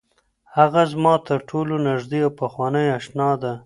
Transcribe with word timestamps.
هغه 0.55 0.81
زما 0.91 1.15
تر 1.27 1.39
ټولو 1.49 1.75
نږدې 1.87 2.19
او 2.25 2.31
پخوانۍ 2.39 2.87
اشنا 2.97 3.29
ده. 3.41 3.53